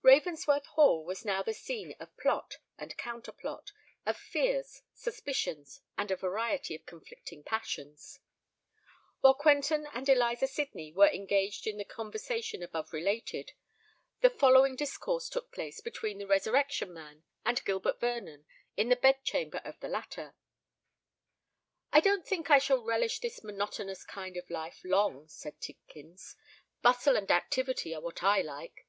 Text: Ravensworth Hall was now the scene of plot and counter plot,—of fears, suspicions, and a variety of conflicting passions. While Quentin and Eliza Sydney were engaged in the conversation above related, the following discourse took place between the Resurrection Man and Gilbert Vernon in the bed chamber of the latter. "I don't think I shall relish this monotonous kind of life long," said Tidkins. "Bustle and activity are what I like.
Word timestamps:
Ravensworth 0.00 0.64
Hall 0.68 1.04
was 1.04 1.22
now 1.22 1.42
the 1.42 1.52
scene 1.52 1.94
of 2.00 2.16
plot 2.16 2.56
and 2.78 2.96
counter 2.96 3.30
plot,—of 3.30 4.16
fears, 4.16 4.80
suspicions, 4.94 5.82
and 5.98 6.10
a 6.10 6.16
variety 6.16 6.74
of 6.74 6.86
conflicting 6.86 7.42
passions. 7.44 8.18
While 9.20 9.34
Quentin 9.34 9.86
and 9.92 10.08
Eliza 10.08 10.46
Sydney 10.46 10.92
were 10.94 11.10
engaged 11.10 11.66
in 11.66 11.76
the 11.76 11.84
conversation 11.84 12.62
above 12.62 12.94
related, 12.94 13.52
the 14.22 14.30
following 14.30 14.76
discourse 14.76 15.28
took 15.28 15.52
place 15.52 15.82
between 15.82 16.16
the 16.16 16.26
Resurrection 16.26 16.90
Man 16.94 17.24
and 17.44 17.62
Gilbert 17.66 18.00
Vernon 18.00 18.46
in 18.78 18.88
the 18.88 18.96
bed 18.96 19.24
chamber 19.24 19.60
of 19.62 19.78
the 19.80 19.88
latter. 19.90 20.34
"I 21.92 22.00
don't 22.00 22.26
think 22.26 22.48
I 22.50 22.56
shall 22.58 22.82
relish 22.82 23.20
this 23.20 23.44
monotonous 23.44 24.04
kind 24.06 24.38
of 24.38 24.48
life 24.48 24.80
long," 24.84 25.28
said 25.28 25.60
Tidkins. 25.60 26.34
"Bustle 26.80 27.18
and 27.18 27.30
activity 27.30 27.94
are 27.94 28.00
what 28.00 28.22
I 28.22 28.40
like. 28.40 28.86